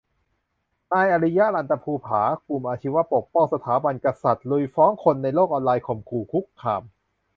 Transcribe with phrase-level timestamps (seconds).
[0.91, 6.83] นายอริยะ รัตนภูผา กลุ่มอาชีวะปกป้องสถาบันกษัตริย์ ลุยฟ้องคนในโลกออนไลน์ข่มขู่คุกคาม